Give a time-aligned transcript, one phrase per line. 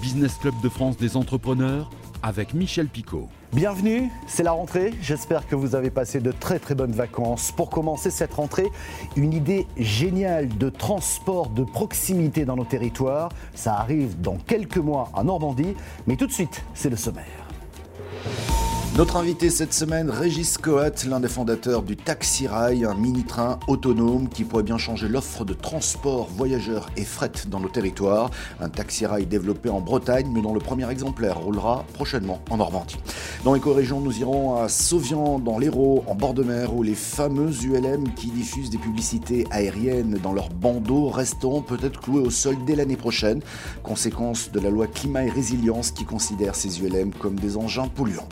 [0.00, 1.90] Business Club de France des entrepreneurs
[2.22, 3.28] avec Michel Picot.
[3.52, 4.94] Bienvenue, c'est la rentrée.
[5.02, 7.52] J'espère que vous avez passé de très très bonnes vacances.
[7.52, 8.68] Pour commencer cette rentrée,
[9.16, 13.30] une idée géniale de transport de proximité dans nos territoires.
[13.54, 15.74] Ça arrive dans quelques mois en Normandie,
[16.06, 17.24] mais tout de suite, c'est le sommaire.
[18.96, 24.28] Notre invité cette semaine, Régis Coat, l'un des fondateurs du Taxi Rail, un mini-train autonome
[24.28, 28.30] qui pourrait bien changer l'offre de transport voyageurs et fret dans nos territoires.
[28.58, 32.98] Un Taxi Rail développé en Bretagne, mais dont le premier exemplaire roulera prochainement en Normandie.
[33.44, 37.62] Dans l'éco-région, nous irons à Sauvian, dans l'Hérault, en bord de mer, où les fameuses
[37.62, 42.74] ULM qui diffusent des publicités aériennes dans leurs bandeaux resteront peut-être cloués au sol dès
[42.74, 43.40] l'année prochaine,
[43.84, 48.28] conséquence de la loi climat et résilience qui considère ces ULM comme des engins polluants.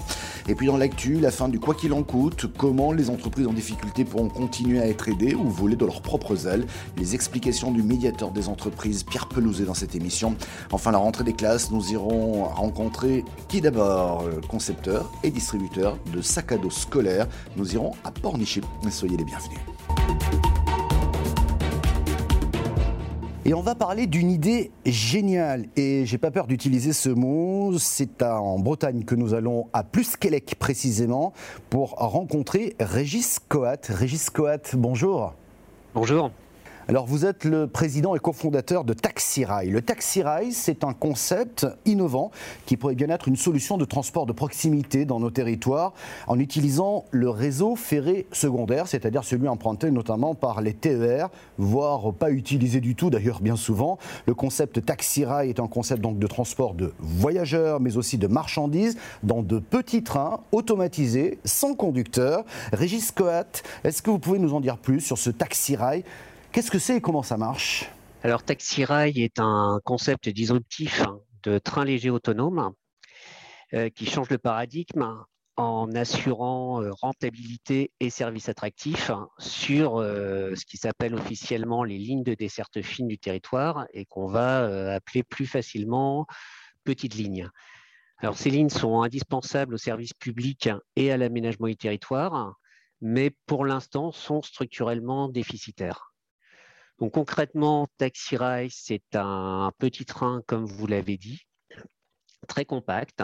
[0.48, 3.52] Et puis dans l'actu, la fin du quoi qu'il en coûte, comment les entreprises en
[3.52, 6.66] difficulté pourront continuer à être aidées ou voler de leurs propres ailes,
[6.96, 10.36] les explications du médiateur des entreprises Pierre Pelouzet dans cette émission.
[10.72, 14.24] Enfin la rentrée des classes, nous irons rencontrer qui d'abord?
[14.48, 17.26] Concepteur et distributeur de sacs à dos scolaires.
[17.56, 18.62] Nous irons à Pornichet.
[18.90, 19.58] Soyez les bienvenus.
[23.48, 25.68] Et on va parler d'une idée géniale.
[25.74, 27.78] Et j'ai pas peur d'utiliser ce mot.
[27.78, 31.32] C'est en Bretagne que nous allons à Plusquelec précisément
[31.70, 33.88] pour rencontrer Régis Coat.
[33.88, 35.32] Régis Coat, bonjour.
[35.94, 36.30] Bonjour.
[36.90, 39.68] Alors vous êtes le président et cofondateur de Taxi Rail.
[39.68, 42.30] Le Taxi Rail, c'est un concept innovant
[42.64, 45.92] qui pourrait bien être une solution de transport de proximité dans nos territoires
[46.28, 51.28] en utilisant le réseau ferré secondaire, c'est-à-dire celui emprunté notamment par les TER,
[51.58, 53.98] voire pas utilisé du tout d'ailleurs bien souvent.
[54.24, 58.28] Le concept Taxi Rail est un concept donc de transport de voyageurs mais aussi de
[58.28, 62.46] marchandises dans de petits trains automatisés, sans conducteur.
[62.72, 66.02] Régis Coat, est-ce que vous pouvez nous en dire plus sur ce Taxi Rail
[66.52, 67.90] Qu'est-ce que c'est et comment ça marche?
[68.22, 71.02] Alors Taxi Rail est un concept disruptif
[71.42, 72.72] de train léger autonome
[73.74, 75.24] euh, qui change le paradigme
[75.56, 82.24] en assurant euh, rentabilité et services attractifs sur euh, ce qui s'appelle officiellement les lignes
[82.24, 86.26] de desserte fine du territoire et qu'on va appeler plus facilement
[86.82, 87.48] petites lignes.
[88.20, 92.54] Alors ces lignes sont indispensables au service public et à l'aménagement du territoire,
[93.02, 96.07] mais pour l'instant sont structurellement déficitaires.
[96.98, 101.42] Donc concrètement, Taxi Rail, c'est un petit train, comme vous l'avez dit,
[102.48, 103.22] très compact,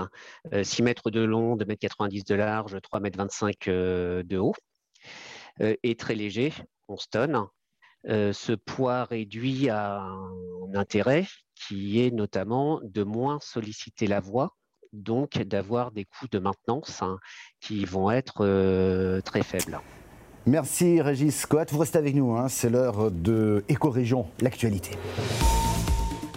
[0.53, 4.39] 6 euh, mètres de long, 2 mètres 90 de large, 3 mètres 25 euh, de
[4.39, 4.55] haut,
[5.61, 6.53] euh, et très léger,
[6.89, 7.47] 11 tonnes.
[8.05, 14.55] ce poids réduit a un intérêt qui est notamment de moins solliciter la voie,
[14.93, 17.19] donc d'avoir des coûts de maintenance hein,
[17.61, 19.81] qui vont être très faibles.
[20.47, 21.73] Merci Régis Scott.
[21.73, 22.49] Vous restez avec nous, hein.
[22.49, 24.91] c'est l'heure de Éco-Région, l'actualité.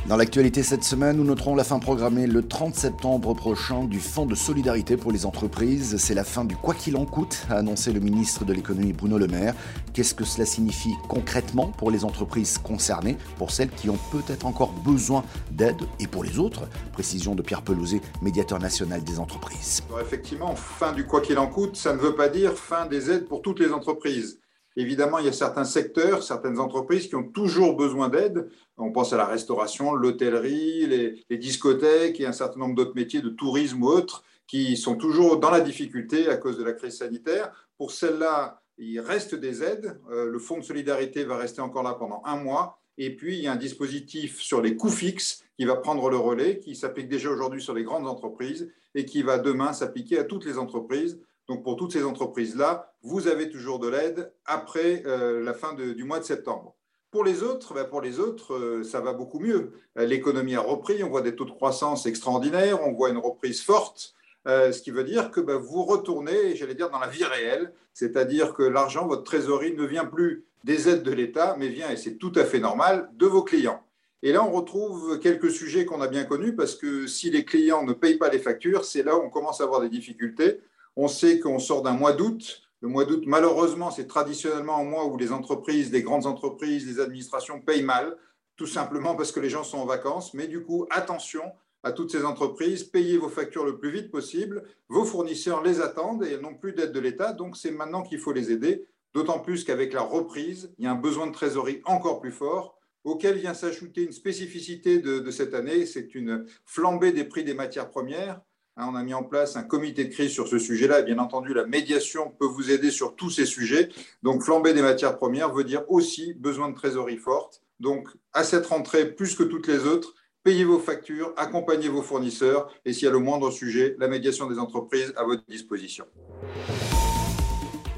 [0.07, 4.25] Dans l'actualité cette semaine, nous noterons la fin programmée le 30 septembre prochain du Fonds
[4.25, 5.97] de solidarité pour les entreprises.
[5.97, 9.17] C'est la fin du quoi qu'il en coûte, a annoncé le ministre de l'économie Bruno
[9.17, 9.53] Le Maire.
[9.93, 14.71] Qu'est-ce que cela signifie concrètement pour les entreprises concernées, pour celles qui ont peut-être encore
[14.71, 16.69] besoin d'aide et pour les autres?
[16.93, 19.83] Précision de Pierre Pelouzet, médiateur national des entreprises.
[20.01, 23.27] effectivement, fin du quoi qu'il en coûte, ça ne veut pas dire fin des aides
[23.27, 24.39] pour toutes les entreprises.
[24.77, 28.47] Évidemment, il y a certains secteurs, certaines entreprises qui ont toujours besoin d'aide.
[28.77, 33.29] On pense à la restauration, l'hôtellerie, les, discothèques et un certain nombre d'autres métiers de
[33.29, 37.51] tourisme ou autres qui sont toujours dans la difficulté à cause de la crise sanitaire.
[37.79, 39.99] Pour celles-là, il reste des aides.
[40.11, 42.79] Euh, le fonds de solidarité va rester encore là pendant un mois.
[42.99, 46.17] Et puis, il y a un dispositif sur les coûts fixes qui va prendre le
[46.17, 50.23] relais, qui s'applique déjà aujourd'hui sur les grandes entreprises et qui va demain s'appliquer à
[50.23, 55.43] toutes les entreprises donc pour toutes ces entreprises-là, vous avez toujours de l'aide après euh,
[55.43, 56.75] la fin du mois de septembre.
[57.09, 59.71] Pour les autres, ben, pour les autres, euh, ça va beaucoup mieux.
[59.97, 63.61] Euh, l'économie a repris, on voit des taux de croissance extraordinaires, on voit une reprise
[63.61, 64.13] forte,
[64.45, 68.53] ce qui veut dire que ben, vous retournez, j'allais dire, dans la vie réelle, c'est-à-dire
[68.53, 72.15] que l'argent, votre trésorerie ne vient plus des aides de l'État, mais vient, et c'est
[72.15, 73.83] tout à fait normal, de vos clients.
[74.23, 77.83] Et là, on retrouve quelques sujets qu'on a bien connus, parce que si les clients
[77.83, 80.61] ne payent pas les factures, c'est là où on commence à avoir des difficultés.
[80.99, 82.63] On sait qu'on sort d'un mois d'août.
[82.81, 86.99] Le mois d'août, malheureusement, c'est traditionnellement un mois où les entreprises, les grandes entreprises, les
[86.99, 88.17] administrations payent mal,
[88.55, 90.33] tout simplement parce que les gens sont en vacances.
[90.33, 91.43] Mais du coup, attention
[91.83, 94.63] à toutes ces entreprises, payez vos factures le plus vite possible.
[94.89, 98.33] Vos fournisseurs les attendent et n'ont plus d'aide de l'État, donc c'est maintenant qu'il faut
[98.33, 98.87] les aider.
[99.13, 102.79] D'autant plus qu'avec la reprise, il y a un besoin de trésorerie encore plus fort,
[103.03, 107.53] auquel vient s'ajouter une spécificité de, de cette année, c'est une flambée des prix des
[107.53, 108.41] matières premières.
[108.77, 110.99] Hein, on a mis en place un comité de crise sur ce sujet-là.
[110.99, 113.89] Et bien entendu, la médiation peut vous aider sur tous ces sujets.
[114.21, 117.63] Donc, flamber des matières premières veut dire aussi besoin de trésorerie forte.
[117.79, 120.13] Donc, à cette rentrée, plus que toutes les autres,
[120.43, 124.47] payez vos factures, accompagnez vos fournisseurs et s'il y a le moindre sujet, la médiation
[124.47, 126.05] des entreprises à votre disposition.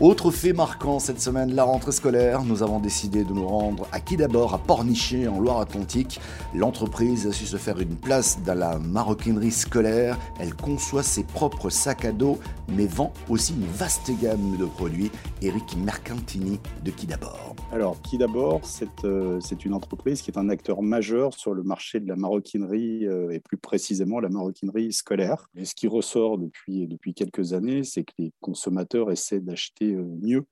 [0.02, 2.46] Autre fait marquant cette semaine, la rentrée scolaire.
[2.46, 4.54] Nous avons décidé de nous rendre à qui d'abord?
[4.54, 6.22] À Pornichet, en Loire-Atlantique.
[6.56, 10.18] L'entreprise a su se faire une place dans la maroquinerie scolaire.
[10.40, 12.38] Elle conçoit ses propres sacs à dos,
[12.70, 15.12] mais vend aussi une vaste gamme de produits.
[15.42, 17.58] Eric Mercantini de qui d'abord?
[17.74, 18.62] Alors, qui d'abord,
[19.04, 23.06] euh, c'est une entreprise qui est un acteur majeur sur le marché de la maroquinerie
[23.06, 25.50] euh, et plus précisément la maroquinerie scolaire.
[25.58, 30.18] Et ce qui ressort depuis, depuis quelques années, c'est que les consommateurs essaient d'acheter euh,
[30.22, 30.46] mieux.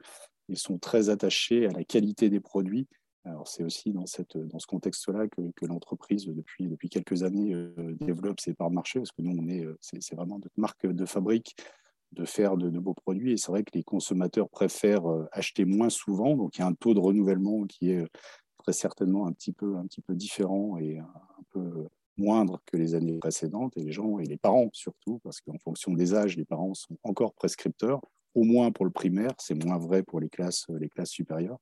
[0.49, 2.87] Ils sont très attachés à la qualité des produits.
[3.25, 7.73] Alors c'est aussi dans, cette, dans ce contexte-là que, l'entreprise, depuis, depuis quelques années, euh,
[7.99, 10.87] développe ses parts de marché, parce que nous, on est, euh, c'est, vraiment notre marque
[10.87, 11.55] de fabrique
[12.13, 13.33] de faire de, beaux produits.
[13.33, 16.37] Et c'est vrai que les consommateurs préfèrent acheter moins souvent.
[16.37, 18.07] Donc il y a un taux de renouvellement qui est
[18.59, 21.11] très certainement un petit peu, un petit peu différent et un,
[21.49, 23.75] peu moindre que les années précédentes.
[23.75, 26.97] Et les gens, et les parents surtout, parce qu'en fonction des âges, les parents sont
[27.03, 27.99] encore prescripteurs
[28.37, 31.57] au moins pour le primaire, c'est moins vrai pour les classes, les classes supérieures.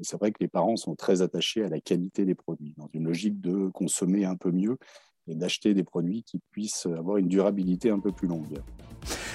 [0.00, 2.88] Et c'est vrai que les parents sont très attachés à la qualité des produits, dans
[2.94, 4.78] une logique de consommer un peu mieux
[5.28, 8.60] et d'acheter des produits qui puissent avoir une durabilité un peu plus longue.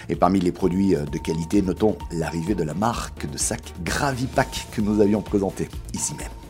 [0.10, 4.82] Et parmi les produits de qualité, notons l'arrivée de la marque de sac Gravipack que
[4.82, 6.41] nous avions présenté ici même.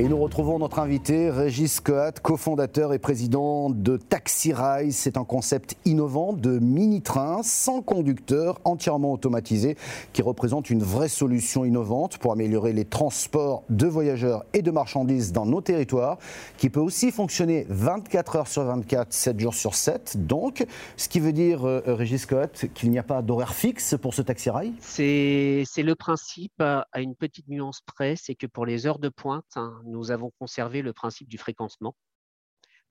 [0.00, 4.96] Et nous retrouvons notre invité, Régis Coat, cofondateur et président de Taxi Rise.
[4.96, 9.76] C'est un concept innovant de mini-train sans conducteur, entièrement automatisé,
[10.14, 15.32] qui représente une vraie solution innovante pour améliorer les transports de voyageurs et de marchandises
[15.32, 16.16] dans nos territoires,
[16.56, 20.26] qui peut aussi fonctionner 24 heures sur 24, 7 jours sur 7.
[20.26, 20.64] Donc,
[20.96, 24.22] ce qui veut dire, euh, Régis Coat, qu'il n'y a pas d'horaire fixe pour ce
[24.22, 24.72] Taxi Rail?
[24.80, 29.44] C'est le principe à une petite nuance près, c'est que pour les heures de pointe,
[29.56, 31.96] hein, nous avons conservé le principe du fréquencement.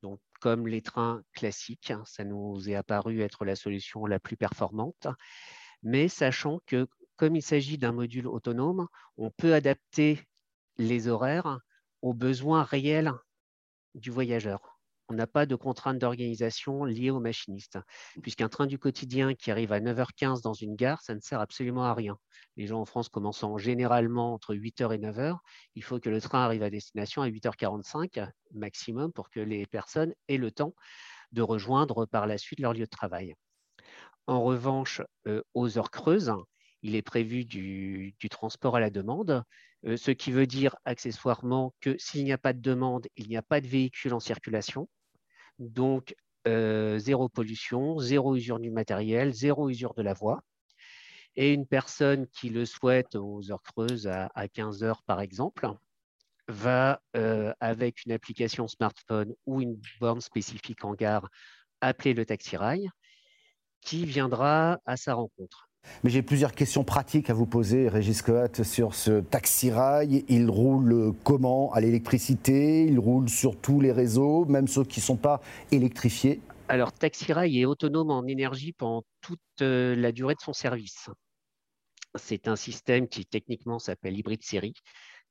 [0.01, 4.37] Donc, comme les trains classiques, hein, ça nous est apparu être la solution la plus
[4.37, 5.07] performante.
[5.83, 6.87] Mais sachant que,
[7.17, 8.87] comme il s'agit d'un module autonome,
[9.17, 10.21] on peut adapter
[10.77, 11.59] les horaires
[12.01, 13.11] aux besoins réels
[13.95, 14.78] du voyageur
[15.09, 17.79] on n'a pas de contraintes d'organisation liées aux machinistes,
[18.21, 21.83] puisqu'un train du quotidien qui arrive à 9h15 dans une gare, ça ne sert absolument
[21.83, 22.17] à rien.
[22.57, 25.37] Les gens en France commençant généralement entre 8h et 9h,
[25.75, 30.13] il faut que le train arrive à destination à 8h45 maximum pour que les personnes
[30.27, 30.75] aient le temps
[31.31, 33.35] de rejoindre par la suite leur lieu de travail.
[34.27, 36.31] En revanche, euh, aux heures creuses,
[36.83, 39.43] il est prévu du, transport à la demande,
[39.85, 43.37] euh, ce qui veut dire accessoirement que s'il n'y a pas de demande, il n'y
[43.37, 44.87] a pas de véhicule en circulation.
[45.59, 46.15] Donc,
[46.47, 50.41] euh, zéro pollution, zéro usure du matériel, zéro usure de la voie.
[51.35, 55.69] Et une personne qui le souhaite aux heures creuses, à, 15 heures par exemple,
[56.47, 61.29] va, euh, avec une application smartphone ou une borne spécifique en gare,
[61.81, 62.89] appeler le taxi rail
[63.81, 65.68] qui viendra à sa rencontre.
[66.03, 70.23] Mais j'ai plusieurs questions pratiques à vous poser, Régis Coat, sur ce taxi-rail.
[70.29, 72.85] Il roule comment À l'électricité?
[72.85, 75.41] Il roule sur tous les réseaux, même ceux qui ne sont pas
[75.71, 76.39] électrifiés?
[76.69, 81.09] Alors, taxi-rail est autonome en énergie pendant toute euh, la durée de son service.
[82.15, 84.75] C'est un système qui techniquement s'appelle hybride série.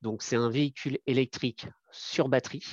[0.02, 2.64] Donc, c'est un véhicule électrique sur batterie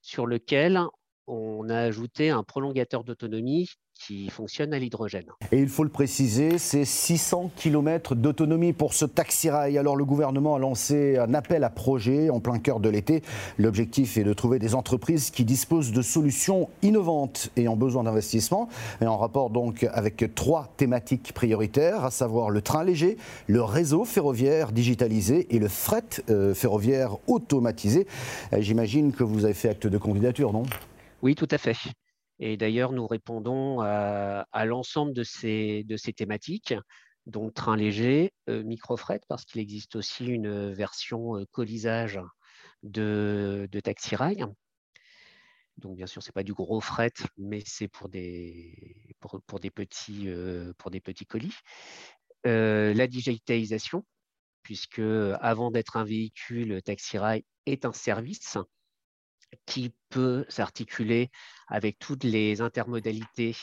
[0.00, 0.80] sur lequel
[1.26, 5.24] on a ajouté un prolongateur d'autonomie qui fonctionne à l'hydrogène.
[5.52, 9.78] Et il faut le préciser, c'est 600 km d'autonomie pour ce taxi-rail.
[9.78, 13.22] Alors le gouvernement a lancé un appel à projet en plein cœur de l'été.
[13.58, 18.68] L'objectif est de trouver des entreprises qui disposent de solutions innovantes et ont besoin d'investissement.
[19.00, 24.04] Et en rapport donc avec trois thématiques prioritaires, à savoir le train léger, le réseau
[24.04, 28.06] ferroviaire digitalisé et le fret euh, ferroviaire automatisé.
[28.58, 30.64] J'imagine que vous avez fait acte de candidature, non?
[31.22, 31.74] Oui, tout à fait.
[32.46, 36.74] Et d'ailleurs, nous répondons à, l'ensemble de ces, thématiques,
[37.24, 42.20] donc train léger, euh, micro-fret, parce qu'il existe aussi une version euh, colisage
[42.82, 44.44] de, taxi rail.
[45.78, 47.88] Donc, bien sûr, ce n'est pas du gros fret, mais c'est euh,
[50.76, 51.56] pour des petits colis.
[52.44, 54.04] la digitalisation,
[54.62, 55.00] puisque
[55.40, 58.58] avant d'être un véhicule, taxi rail est un service
[59.66, 61.30] qui peut s'articuler
[61.68, 63.54] avec toutes les intermodalités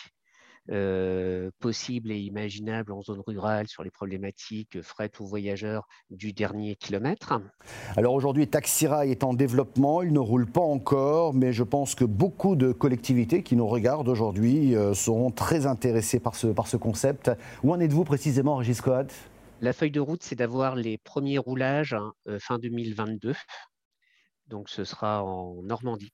[0.70, 6.76] euh, possibles et imaginables en zone rurale sur les problématiques fret ou voyageurs du dernier
[6.76, 7.34] kilomètre.
[7.98, 12.06] Alors aujourd'hui, Taxirail est en développement, il ne roule pas encore, mais je pense que
[12.06, 16.78] beaucoup de collectivités qui nous regardent aujourd'hui euh, seront très intéressées par ce, par ce
[16.78, 17.32] concept.
[17.64, 19.08] Où en êtes-vous précisément, Régis Coat?
[19.62, 23.34] La feuille de route, c'est d'avoir les premiers roulages hein, euh, fin 2022
[24.52, 26.14] Donc ce sera en Normandie,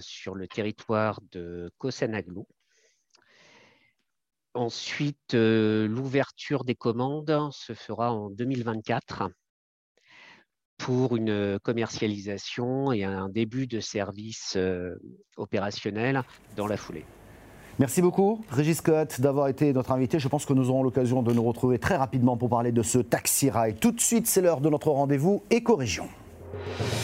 [0.00, 2.46] sur le territoire de Cossenaglou.
[4.54, 9.30] Ensuite, l'ouverture des commandes se fera en 2024
[10.78, 14.58] pour une commercialisation et un début de service
[15.36, 16.22] opérationnel
[16.56, 17.04] dans la foulée.
[17.78, 20.18] Merci beaucoup, Régis Scott, d'avoir été notre invité.
[20.18, 22.98] Je pense que nous aurons l'occasion de nous retrouver très rapidement pour parler de ce
[22.98, 23.80] taxi ride.
[23.80, 26.08] Tout de suite, c'est l'heure de notre rendez-vous éco-région.
[26.52, 27.01] you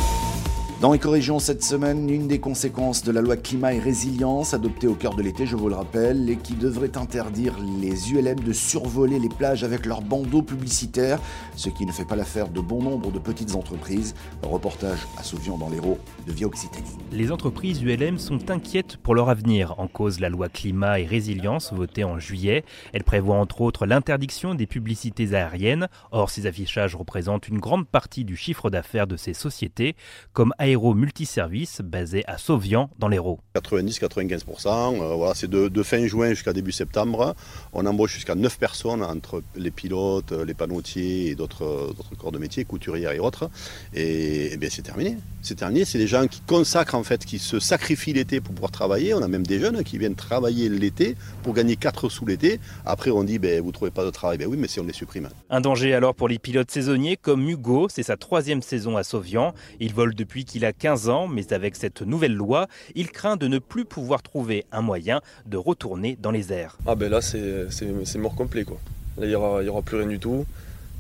[0.81, 4.95] Dans Éco-Région cette semaine, une des conséquences de la loi climat et résilience adoptée au
[4.95, 9.19] cœur de l'été, je vous le rappelle, et qui devrait interdire les ULM de survoler
[9.19, 11.19] les plages avec leurs bandeaux publicitaires,
[11.57, 14.15] ce qui ne fait pas l'affaire de bon nombre de petites entreprises.
[14.41, 16.97] reportage à Souvian dans l'Hérault de Via Occitanie.
[17.11, 19.75] Les entreprises ULM sont inquiètes pour leur avenir.
[19.81, 22.65] En cause la loi climat et résilience votée en juillet.
[22.93, 25.89] Elle prévoit entre autres l'interdiction des publicités aériennes.
[26.13, 29.97] Or, ces affichages représentent une grande partie du chiffre d'affaires de ces sociétés,
[30.33, 33.41] comme Aéro Multiservice basé à Sauvian dans l'Hérault.
[33.57, 37.35] 90-95%, euh, voilà, c'est de, fin juin jusqu'à début septembre.
[37.73, 42.67] On embauche jusqu'à 9 personnes entre les pilotes, les panotiers et d'autres corps de métier,
[42.67, 43.49] couturières et autres.
[43.95, 45.17] Et, bien c'est terminé.
[45.41, 45.87] C'est terminé.
[45.87, 49.15] C'est des gens qui consacrent en fait, qui se sacrifient l'été pour pouvoir travailler.
[49.15, 52.61] On a même des jeunes qui viennent travailler l'été pour gagner 4 sous l'été.
[52.85, 54.37] Après on dit ben, vous ne trouvez pas de travail.
[54.37, 55.31] Ben oui, mais si on les supprime.
[55.49, 59.55] Un danger alors pour les pilotes saisonniers comme Hugo, c'est sa troisième saison à Sauvian.
[59.81, 63.37] Il vole depuis qu'il il a 15 ans, mais avec cette nouvelle loi, il craint
[63.37, 66.77] de ne plus pouvoir trouver un moyen de retourner dans les airs.
[66.85, 68.65] Ah ben là, c'est mort complet.
[68.65, 68.79] Quoi.
[69.23, 70.45] Il n'y aura, plus rien du tout.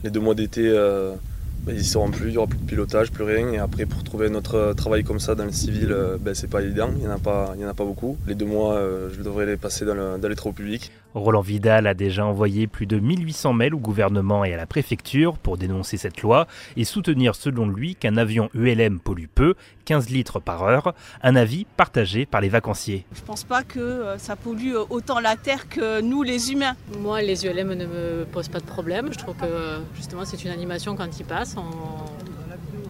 [0.05, 1.15] Les deux mois d'été, euh,
[1.65, 3.53] ben, ils ne seront plus, il n'y aura plus de pilotage, plus rien.
[3.53, 6.63] Et après, pour trouver notre travail comme ça dans le civil, euh, ben, c'est pas
[6.63, 8.17] évident, il n'y en, a pas, en a pas beaucoup.
[8.29, 10.93] Les deux mois, euh, je devrais les passer dans, dans les travaux publics.
[11.15, 15.39] Roland Vidal a déjà envoyé plus de 1800 mails au gouvernement et à la préfecture
[15.39, 16.47] pour dénoncer cette loi
[16.77, 19.55] et soutenir selon lui qu'un avion ULM pollue peu,
[19.87, 23.07] 15 litres par heure, un avis partagé par les vacanciers.
[23.15, 26.77] Je pense pas que euh, ça pollue autant la terre que nous les humains.
[27.01, 30.51] Moi les ULM ne me posent pas de problème, je trouve que justement c'est une
[30.51, 31.57] animation quand ils passent.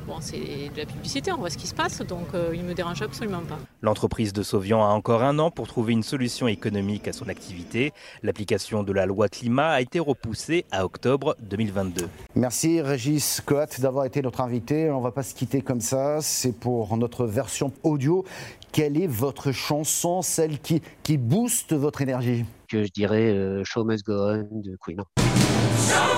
[0.09, 2.69] Bon, c'est de la publicité, on voit ce qui se passe, donc euh, il ne
[2.69, 3.59] me dérange absolument pas.
[3.83, 7.93] L'entreprise de Sauvian a encore un an pour trouver une solution économique à son activité.
[8.23, 12.09] L'application de la loi climat a été repoussée à octobre 2022.
[12.37, 14.91] Merci Régis Coat d'avoir été notre invité.
[14.91, 18.25] On ne va pas se quitter comme ça, c'est pour notre version audio.
[18.73, 22.47] Quelle est votre chanson, celle qui, qui booste votre énergie?
[22.67, 25.03] Que je dirais euh, Show Must Go On de Queen.
[25.19, 26.17] Show